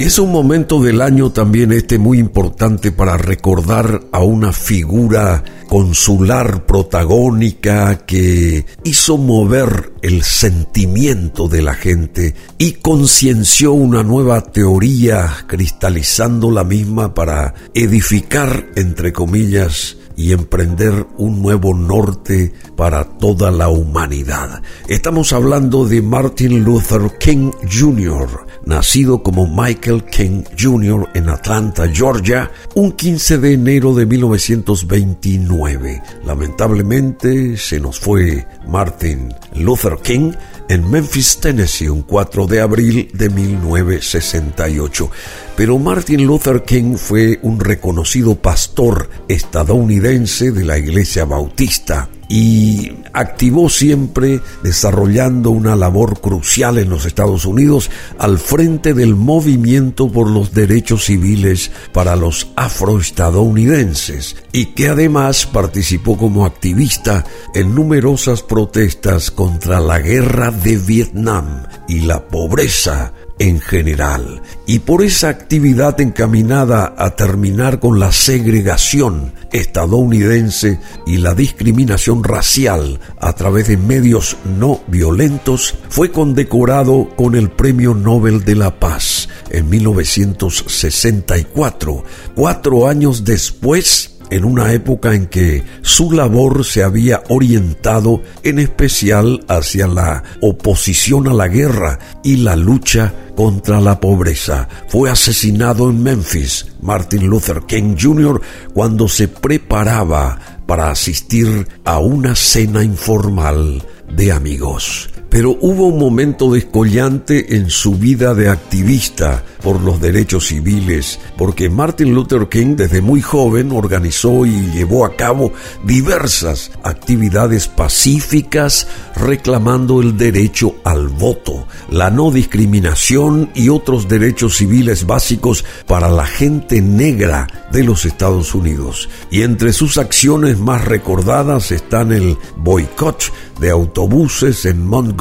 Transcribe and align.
Es 0.00 0.18
un 0.18 0.32
momento 0.32 0.80
del 0.80 1.02
año 1.02 1.30
también 1.30 1.72
este 1.72 1.98
muy 1.98 2.18
importante 2.18 2.90
para 2.90 3.18
recordar 3.18 4.00
a 4.12 4.20
una 4.20 4.50
figura 4.50 5.44
consular 5.68 6.64
protagónica 6.64 8.06
que 8.06 8.64
hizo 8.82 9.18
mover 9.18 9.92
el 10.00 10.22
sentimiento 10.22 11.48
de 11.48 11.60
la 11.60 11.74
gente 11.74 12.34
y 12.56 12.72
concienció 12.72 13.72
una 13.72 14.02
nueva 14.02 14.40
teoría 14.40 15.44
cristalizando 15.46 16.50
la 16.50 16.64
misma 16.64 17.12
para 17.12 17.52
edificar, 17.74 18.70
entre 18.76 19.12
comillas, 19.12 19.98
y 20.20 20.32
emprender 20.34 21.06
un 21.16 21.40
nuevo 21.40 21.72
norte 21.72 22.52
para 22.76 23.04
toda 23.04 23.50
la 23.50 23.70
humanidad. 23.70 24.62
Estamos 24.86 25.32
hablando 25.32 25.86
de 25.86 26.02
Martin 26.02 26.62
Luther 26.62 27.16
King 27.18 27.52
Jr., 27.62 28.28
nacido 28.66 29.22
como 29.22 29.46
Michael 29.46 30.04
King 30.04 30.42
Jr. 30.58 31.08
en 31.14 31.30
Atlanta, 31.30 31.88
Georgia, 31.88 32.50
un 32.74 32.92
15 32.92 33.38
de 33.38 33.54
enero 33.54 33.94
de 33.94 34.04
1929. 34.04 36.02
Lamentablemente 36.26 37.56
se 37.56 37.80
nos 37.80 37.98
fue 37.98 38.46
Martin 38.68 39.32
Luther 39.54 39.96
King 40.02 40.32
en 40.70 40.88
Memphis, 40.88 41.38
Tennessee, 41.38 41.88
un 41.88 42.02
4 42.02 42.46
de 42.46 42.60
abril 42.60 43.10
de 43.12 43.28
1968. 43.28 45.10
Pero 45.56 45.78
Martin 45.80 46.24
Luther 46.24 46.62
King 46.62 46.94
fue 46.96 47.40
un 47.42 47.58
reconocido 47.58 48.36
pastor 48.36 49.10
estadounidense 49.26 50.52
de 50.52 50.64
la 50.64 50.78
Iglesia 50.78 51.24
Bautista 51.24 52.08
y 52.30 52.92
activó 53.12 53.68
siempre 53.68 54.40
desarrollando 54.62 55.50
una 55.50 55.74
labor 55.74 56.20
crucial 56.20 56.78
en 56.78 56.88
los 56.88 57.04
Estados 57.04 57.44
Unidos 57.44 57.90
al 58.18 58.38
frente 58.38 58.94
del 58.94 59.16
movimiento 59.16 60.08
por 60.08 60.30
los 60.30 60.54
derechos 60.54 61.06
civiles 61.06 61.72
para 61.92 62.14
los 62.14 62.52
afroestadounidenses 62.54 64.36
y 64.52 64.66
que 64.66 64.88
además 64.90 65.44
participó 65.44 66.16
como 66.16 66.46
activista 66.46 67.24
en 67.52 67.74
numerosas 67.74 68.44
protestas 68.44 69.32
contra 69.32 69.80
la 69.80 69.98
guerra 69.98 70.52
de 70.52 70.76
Vietnam 70.76 71.64
y 71.88 72.02
la 72.02 72.28
pobreza 72.28 73.12
en 73.40 73.58
general. 73.58 74.40
Y 74.66 74.78
por 74.80 75.02
esa 75.02 75.30
actividad 75.30 75.98
encaminada 76.00 76.94
a 76.96 77.16
terminar 77.16 77.80
con 77.80 77.98
la 77.98 78.12
segregación 78.12 79.32
estadounidense 79.50 80.78
y 81.06 81.16
la 81.16 81.34
discriminación 81.34 82.22
racial 82.22 83.00
a 83.18 83.32
través 83.32 83.66
de 83.68 83.78
medios 83.78 84.36
no 84.58 84.82
violentos, 84.86 85.74
fue 85.88 86.12
condecorado 86.12 87.08
con 87.16 87.34
el 87.34 87.50
Premio 87.50 87.94
Nobel 87.94 88.44
de 88.44 88.56
la 88.56 88.78
Paz 88.78 89.30
en 89.50 89.70
1964, 89.70 92.04
cuatro 92.34 92.88
años 92.88 93.24
después 93.24 94.19
en 94.30 94.44
una 94.44 94.72
época 94.72 95.14
en 95.14 95.26
que 95.26 95.62
su 95.82 96.12
labor 96.12 96.64
se 96.64 96.82
había 96.82 97.22
orientado 97.28 98.22
en 98.42 98.58
especial 98.58 99.44
hacia 99.48 99.86
la 99.86 100.22
oposición 100.40 101.28
a 101.28 101.34
la 101.34 101.48
guerra 101.48 101.98
y 102.22 102.36
la 102.36 102.56
lucha 102.56 103.12
contra 103.36 103.80
la 103.80 104.00
pobreza. 104.00 104.68
Fue 104.88 105.10
asesinado 105.10 105.90
en 105.90 106.02
Memphis 106.02 106.66
Martin 106.82 107.26
Luther 107.26 107.62
King 107.66 107.96
Jr. 108.00 108.40
cuando 108.72 109.08
se 109.08 109.28
preparaba 109.28 110.38
para 110.66 110.90
asistir 110.90 111.66
a 111.84 111.98
una 111.98 112.34
cena 112.34 112.82
informal 112.84 113.82
de 114.14 114.32
amigos. 114.32 115.09
Pero 115.30 115.56
hubo 115.60 115.86
un 115.86 115.98
momento 115.98 116.52
descollante 116.52 117.54
en 117.54 117.70
su 117.70 117.94
vida 117.94 118.34
de 118.34 118.48
activista 118.48 119.44
por 119.62 119.80
los 119.80 120.00
derechos 120.00 120.48
civiles, 120.48 121.20
porque 121.38 121.70
Martin 121.70 122.12
Luther 122.14 122.48
King 122.48 122.74
desde 122.74 123.00
muy 123.00 123.22
joven 123.22 123.70
organizó 123.70 124.44
y 124.44 124.72
llevó 124.72 125.04
a 125.04 125.14
cabo 125.14 125.52
diversas 125.84 126.72
actividades 126.82 127.68
pacíficas 127.68 128.88
reclamando 129.14 130.00
el 130.00 130.16
derecho 130.16 130.74
al 130.82 131.08
voto, 131.08 131.68
la 131.90 132.10
no 132.10 132.32
discriminación 132.32 133.50
y 133.54 133.68
otros 133.68 134.08
derechos 134.08 134.56
civiles 134.56 135.06
básicos 135.06 135.64
para 135.86 136.10
la 136.10 136.26
gente 136.26 136.80
negra 136.80 137.46
de 137.70 137.84
los 137.84 138.04
Estados 138.04 138.52
Unidos. 138.52 139.08
Y 139.30 139.42
entre 139.42 139.72
sus 139.72 139.96
acciones 139.96 140.58
más 140.58 140.84
recordadas 140.84 141.70
están 141.70 142.10
el 142.10 142.36
boicot 142.56 143.32
de 143.60 143.70
autobuses 143.70 144.64
en 144.64 144.84
Montgomery 144.86 145.19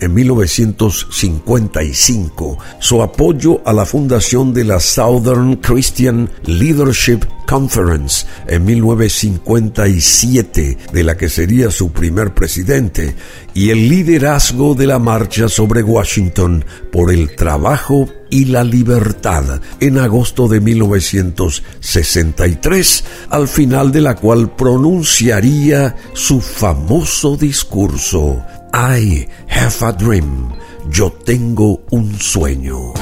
en 0.00 0.12
1955, 0.12 2.58
su 2.78 3.00
apoyo 3.00 3.62
a 3.64 3.72
la 3.72 3.86
fundación 3.86 4.52
de 4.52 4.64
la 4.64 4.80
Southern 4.80 5.56
Christian 5.56 6.28
Leadership 6.44 7.20
Conference 7.46 8.26
en 8.46 8.66
1957, 8.66 10.76
de 10.92 11.04
la 11.04 11.16
que 11.16 11.30
sería 11.30 11.70
su 11.70 11.90
primer 11.90 12.34
presidente, 12.34 13.16
y 13.54 13.70
el 13.70 13.88
liderazgo 13.88 14.74
de 14.74 14.88
la 14.88 14.98
marcha 14.98 15.48
sobre 15.48 15.82
Washington 15.82 16.62
por 16.92 17.10
el 17.10 17.34
trabajo 17.34 18.06
y 18.28 18.44
la 18.44 18.62
libertad 18.62 19.62
en 19.80 19.96
agosto 19.96 20.48
de 20.48 20.60
1963, 20.60 23.04
al 23.30 23.48
final 23.48 23.90
de 23.90 24.02
la 24.02 24.16
cual 24.16 24.54
pronunciaría 24.54 25.96
su 26.12 26.42
famoso 26.42 27.38
discurso 27.38 28.44
I 28.76 29.28
have 29.46 29.86
a 29.86 29.92
dream, 29.92 30.50
yo 30.90 31.12
tengo 31.24 31.84
un 31.92 32.18
sueño. 32.18 32.92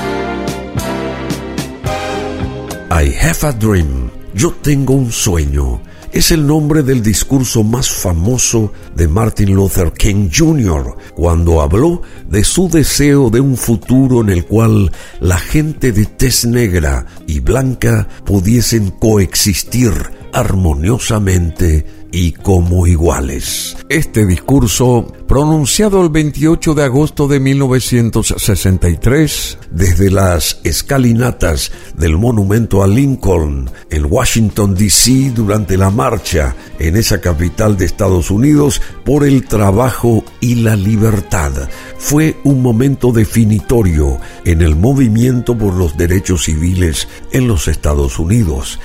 I 2.90 3.08
have 3.18 3.42
a 3.48 3.52
dream, 3.52 4.10
yo 4.34 4.52
tengo 4.62 4.92
un 4.92 5.10
sueño 5.10 5.80
es 6.12 6.30
el 6.30 6.46
nombre 6.46 6.82
del 6.82 7.02
discurso 7.02 7.64
más 7.64 7.90
famoso 7.90 8.72
de 8.94 9.08
Martin 9.08 9.54
Luther 9.54 9.92
King 9.92 10.28
Jr., 10.30 10.94
cuando 11.14 11.62
habló 11.62 12.02
de 12.28 12.44
su 12.44 12.68
deseo 12.68 13.30
de 13.30 13.40
un 13.40 13.56
futuro 13.56 14.20
en 14.20 14.28
el 14.28 14.44
cual 14.44 14.92
la 15.20 15.38
gente 15.38 15.90
de 15.90 16.04
tez 16.04 16.44
negra 16.44 17.06
y 17.26 17.40
blanca 17.40 18.06
pudiesen 18.26 18.90
coexistir 18.90 19.92
armoniosamente 20.34 21.86
y 22.12 22.32
como 22.32 22.86
iguales. 22.86 23.76
Este 23.88 24.26
discurso, 24.26 25.06
pronunciado 25.26 26.02
el 26.02 26.10
28 26.10 26.74
de 26.74 26.84
agosto 26.84 27.26
de 27.26 27.40
1963, 27.40 29.58
desde 29.70 30.10
las 30.10 30.60
escalinatas 30.62 31.72
del 31.96 32.18
monumento 32.18 32.82
a 32.82 32.86
Lincoln 32.86 33.70
en 33.90 34.06
Washington, 34.08 34.74
D.C., 34.74 35.32
durante 35.34 35.78
la 35.78 35.90
marcha 35.90 36.54
en 36.78 36.96
esa 36.96 37.20
capital 37.20 37.76
de 37.76 37.86
Estados 37.86 38.30
Unidos 38.30 38.80
por 39.04 39.24
el 39.24 39.44
trabajo 39.46 40.24
y 40.40 40.56
la 40.56 40.76
libertad, 40.76 41.52
fue 41.98 42.36
un 42.44 42.62
momento 42.62 43.12
definitorio 43.12 44.18
en 44.44 44.60
el 44.60 44.76
movimiento 44.76 45.56
por 45.56 45.72
los 45.74 45.96
derechos 45.96 46.44
civiles 46.44 47.08
en 47.32 47.48
los 47.48 47.68
Estados 47.68 48.18
Unidos 48.18 48.78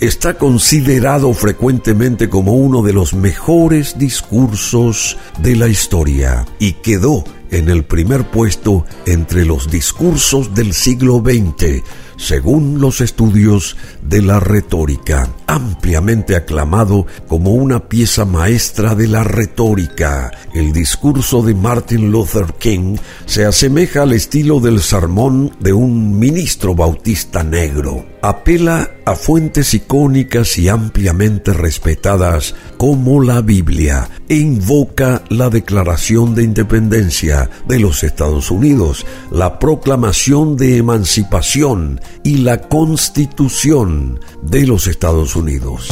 está 0.00 0.34
considerado 0.34 1.32
frecuentemente 1.34 2.30
como 2.30 2.54
uno 2.54 2.82
de 2.82 2.94
los 2.94 3.12
mejores 3.12 3.98
discursos 3.98 5.18
de 5.38 5.56
la 5.56 5.68
historia 5.68 6.46
y 6.58 6.72
quedó 6.72 7.22
en 7.50 7.68
el 7.68 7.84
primer 7.84 8.24
puesto 8.30 8.86
entre 9.06 9.44
los 9.44 9.70
discursos 9.70 10.54
del 10.54 10.72
siglo 10.72 11.22
XX 11.22 11.82
según 12.20 12.80
los 12.80 13.00
estudios 13.00 13.76
de 14.02 14.20
la 14.20 14.40
retórica, 14.40 15.30
ampliamente 15.46 16.36
aclamado 16.36 17.06
como 17.26 17.52
una 17.54 17.88
pieza 17.88 18.26
maestra 18.26 18.94
de 18.94 19.08
la 19.08 19.24
retórica. 19.24 20.30
El 20.52 20.72
discurso 20.72 21.42
de 21.42 21.54
Martin 21.54 22.12
Luther 22.12 22.52
King 22.58 22.98
se 23.24 23.46
asemeja 23.46 24.02
al 24.02 24.12
estilo 24.12 24.60
del 24.60 24.80
sermón 24.80 25.56
de 25.60 25.72
un 25.72 26.18
ministro 26.18 26.74
bautista 26.74 27.42
negro. 27.42 28.04
Apela 28.22 28.90
a 29.06 29.14
fuentes 29.14 29.72
icónicas 29.72 30.58
y 30.58 30.68
ampliamente 30.68 31.54
respetadas 31.54 32.54
como 32.76 33.22
la 33.22 33.40
Biblia 33.40 34.10
e 34.28 34.36
invoca 34.36 35.22
la 35.30 35.48
Declaración 35.48 36.34
de 36.34 36.42
Independencia 36.42 37.48
de 37.66 37.78
los 37.78 38.02
Estados 38.04 38.50
Unidos, 38.50 39.06
la 39.30 39.58
proclamación 39.58 40.56
de 40.56 40.76
emancipación 40.76 42.00
y 42.22 42.38
la 42.38 42.60
Constitución 42.60 44.20
de 44.42 44.66
los 44.66 44.86
Estados 44.86 45.34
Unidos. 45.34 45.90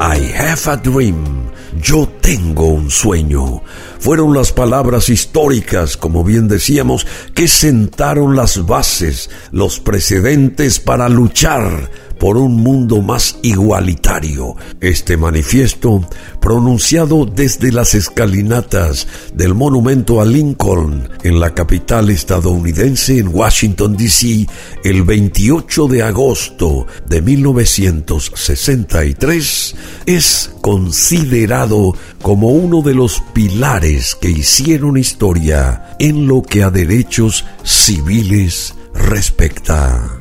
I 0.00 0.32
have 0.34 0.66
a 0.66 0.76
dream. 0.76 1.47
Yo 1.82 2.08
tengo 2.20 2.66
un 2.66 2.90
sueño. 2.90 3.62
Fueron 3.98 4.34
las 4.34 4.52
palabras 4.52 5.08
históricas, 5.08 5.96
como 5.96 6.24
bien 6.24 6.48
decíamos, 6.48 7.06
que 7.34 7.48
sentaron 7.48 8.36
las 8.36 8.66
bases, 8.66 9.30
los 9.52 9.80
precedentes 9.80 10.80
para 10.80 11.08
luchar 11.08 11.90
por 12.18 12.36
un 12.36 12.56
mundo 12.56 13.00
más 13.00 13.38
igualitario. 13.42 14.56
Este 14.80 15.16
manifiesto, 15.16 16.06
pronunciado 16.40 17.24
desde 17.26 17.70
las 17.72 17.94
escalinatas 17.94 19.06
del 19.34 19.54
monumento 19.54 20.20
a 20.20 20.24
Lincoln 20.24 21.08
en 21.22 21.38
la 21.40 21.54
capital 21.54 22.10
estadounidense 22.10 23.18
en 23.18 23.28
Washington, 23.28 23.96
D.C., 23.96 24.48
el 24.84 25.04
28 25.04 25.86
de 25.86 26.02
agosto 26.02 26.86
de 27.08 27.22
1963, 27.22 29.74
es 30.08 30.50
considerado 30.62 31.94
como 32.22 32.48
uno 32.48 32.80
de 32.80 32.94
los 32.94 33.20
pilares 33.34 34.14
que 34.14 34.30
hicieron 34.30 34.96
historia 34.96 35.96
en 35.98 36.26
lo 36.26 36.40
que 36.40 36.62
a 36.62 36.70
derechos 36.70 37.44
civiles 37.62 38.74
respecta. 38.94 40.17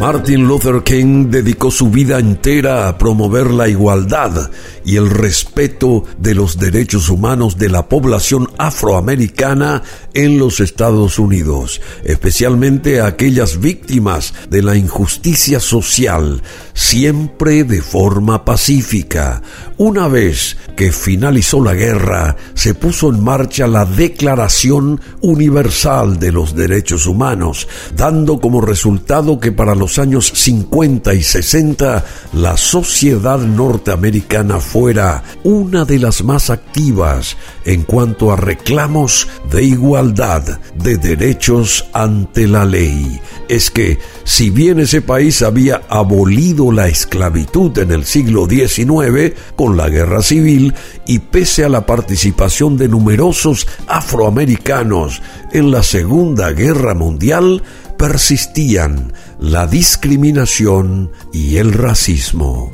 Martin 0.00 0.48
Luther 0.48 0.82
King 0.82 1.26
dedicó 1.28 1.70
su 1.70 1.90
vida 1.90 2.18
entera 2.18 2.88
a 2.88 2.96
promover 2.96 3.50
la 3.50 3.68
igualdad 3.68 4.50
y 4.82 4.96
el 4.96 5.10
respeto 5.10 6.04
de 6.16 6.34
los 6.34 6.58
derechos 6.58 7.10
humanos 7.10 7.58
de 7.58 7.68
la 7.68 7.86
población 7.86 8.48
afroamericana 8.56 9.82
en 10.14 10.38
los 10.38 10.60
Estados 10.60 11.18
Unidos, 11.18 11.82
especialmente 12.02 13.02
a 13.02 13.08
aquellas 13.08 13.60
víctimas 13.60 14.32
de 14.48 14.62
la 14.62 14.74
injusticia 14.74 15.60
social, 15.60 16.42
siempre 16.72 17.64
de 17.64 17.82
forma 17.82 18.46
pacífica. 18.46 19.42
Una 19.76 20.08
vez 20.08 20.56
que 20.76 20.92
finalizó 20.92 21.62
la 21.62 21.74
guerra, 21.74 22.36
se 22.54 22.72
puso 22.72 23.10
en 23.10 23.22
marcha 23.22 23.66
la 23.66 23.84
Declaración 23.84 24.98
Universal 25.20 26.18
de 26.18 26.32
los 26.32 26.56
Derechos 26.56 27.06
Humanos, 27.06 27.68
dando 27.94 28.40
como 28.40 28.62
resultado 28.62 29.38
que 29.38 29.52
para 29.52 29.74
los 29.90 29.98
años 29.98 30.30
50 30.32 31.14
y 31.14 31.22
60 31.24 32.04
la 32.34 32.56
sociedad 32.56 33.38
norteamericana 33.38 34.60
fuera 34.60 35.24
una 35.42 35.84
de 35.84 35.98
las 35.98 36.22
más 36.22 36.48
activas 36.48 37.36
en 37.64 37.82
cuanto 37.82 38.30
a 38.30 38.36
reclamos 38.36 39.26
de 39.50 39.64
igualdad 39.64 40.60
de 40.76 40.96
derechos 40.96 41.86
ante 41.92 42.46
la 42.46 42.64
ley. 42.64 43.20
Es 43.48 43.72
que, 43.72 43.98
si 44.22 44.50
bien 44.50 44.78
ese 44.78 45.02
país 45.02 45.42
había 45.42 45.82
abolido 45.88 46.70
la 46.70 46.86
esclavitud 46.86 47.76
en 47.78 47.90
el 47.90 48.04
siglo 48.04 48.46
XIX 48.46 49.34
con 49.56 49.76
la 49.76 49.88
guerra 49.88 50.22
civil 50.22 50.72
y 51.04 51.18
pese 51.18 51.64
a 51.64 51.68
la 51.68 51.84
participación 51.84 52.76
de 52.76 52.86
numerosos 52.86 53.66
afroamericanos 53.88 55.20
en 55.52 55.72
la 55.72 55.82
Segunda 55.82 56.52
Guerra 56.52 56.94
Mundial, 56.94 57.64
persistían 58.00 59.12
la 59.38 59.66
discriminación 59.66 61.10
y 61.34 61.58
el 61.58 61.74
racismo. 61.74 62.72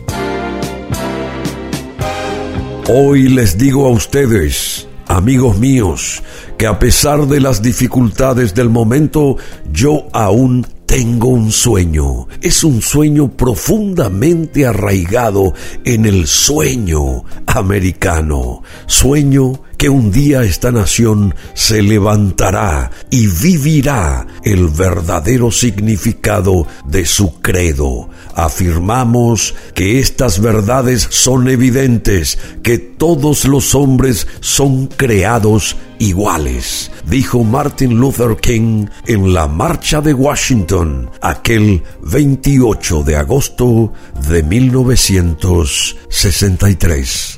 Hoy 2.89 3.29
les 3.31 3.59
digo 3.59 3.89
a 3.89 3.91
ustedes, 3.91 4.87
amigos 5.09 5.59
míos, 5.59 6.23
que 6.57 6.69
a 6.69 6.79
pesar 6.79 7.27
de 7.27 7.41
las 7.41 7.61
dificultades 7.61 8.55
del 8.55 8.71
momento, 8.71 9.37
yo 9.73 10.07
aún 10.13 10.65
tengo 10.87 11.27
un 11.27 11.51
sueño. 11.51 12.29
Es 12.41 12.63
un 12.63 12.81
sueño 12.81 13.29
profundamente 13.33 14.65
arraigado 14.65 15.55
en 15.85 16.07
el 16.07 16.29
sueño 16.29 17.25
americano. 17.47 18.63
Sueño 18.87 19.61
que 19.77 19.89
un 19.89 20.11
día 20.11 20.43
esta 20.43 20.73
nación 20.73 21.35
se 21.55 21.83
levantará 21.83 22.91
y 23.11 23.27
vivirá 23.27 24.27
el 24.45 24.69
verdadero 24.69 25.51
significado 25.51 26.67
de 26.87 27.05
su 27.05 27.41
credo. 27.41 28.09
Afirmamos 28.35 29.55
que 29.75 29.99
estas 29.99 30.41
verdades 30.41 31.07
son 31.11 31.49
evidentes, 31.49 32.39
que 32.63 32.79
todos 32.79 33.45
los 33.45 33.75
hombres 33.75 34.27
son 34.41 34.87
creados 34.87 35.77
iguales, 35.99 36.91
dijo 37.07 37.43
Martin 37.45 37.99
Luther 37.99 38.37
King 38.37 38.87
en 39.07 39.33
la 39.33 39.47
Marcha 39.47 40.03
de 40.03 40.13
Washington 40.15 41.11
aquel 41.21 41.85
28 42.03 43.03
de 43.03 43.17
agosto 43.17 43.93
de 44.29 44.43
1963. 44.43 47.36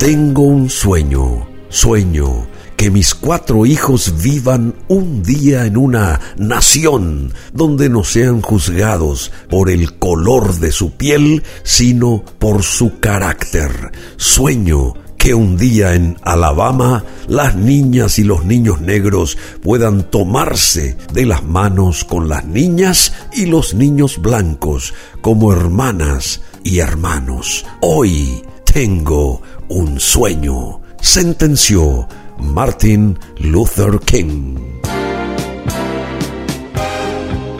Tengo 0.00 0.44
un 0.44 0.70
sueño, 0.70 1.46
sueño 1.68 2.46
que 2.78 2.90
mis 2.90 3.14
cuatro 3.14 3.66
hijos 3.66 4.22
vivan 4.22 4.74
un 4.88 5.22
día 5.22 5.66
en 5.66 5.76
una 5.76 6.18
nación 6.38 7.34
donde 7.52 7.90
no 7.90 8.02
sean 8.02 8.40
juzgados 8.40 9.30
por 9.50 9.68
el 9.68 9.98
color 9.98 10.54
de 10.54 10.72
su 10.72 10.92
piel, 10.92 11.42
sino 11.64 12.24
por 12.38 12.62
su 12.62 12.98
carácter. 12.98 13.92
Sueño 14.16 14.94
que 15.18 15.34
un 15.34 15.58
día 15.58 15.94
en 15.94 16.16
Alabama 16.22 17.04
las 17.28 17.54
niñas 17.54 18.18
y 18.18 18.24
los 18.24 18.46
niños 18.46 18.80
negros 18.80 19.36
puedan 19.62 20.10
tomarse 20.10 20.96
de 21.12 21.26
las 21.26 21.44
manos 21.44 22.04
con 22.04 22.26
las 22.26 22.46
niñas 22.46 23.12
y 23.34 23.44
los 23.44 23.74
niños 23.74 24.16
blancos 24.22 24.94
como 25.20 25.52
hermanas 25.52 26.40
y 26.64 26.78
hermanos. 26.78 27.66
Hoy 27.82 28.42
tengo 28.72 29.42
un 29.68 29.98
sueño, 29.98 30.80
sentenció 31.00 32.06
Martin 32.38 33.18
Luther 33.38 33.98
King. 34.00 34.56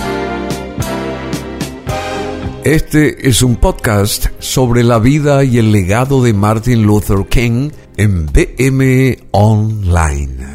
Este 2.63 3.29
es 3.29 3.43
un 3.43 3.57
podcast 3.57 4.27
sobre 4.39 4.85
la 4.85 5.01
vida 5.01 5.43
y 5.43 5.59
el 5.59 5.73
legado 5.73 6.23
de 6.23 6.33
Martin 6.33 6.85
Luther 6.85 7.27
King 7.29 7.71
en 7.97 8.27
BM 8.27 9.19
Online. 9.33 10.52